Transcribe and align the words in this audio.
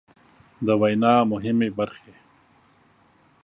د 0.65 0.67
وينا 0.81 1.13
مهمې 1.31 1.69
برخې 1.77 2.13